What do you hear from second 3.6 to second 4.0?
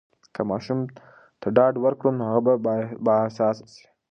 سي.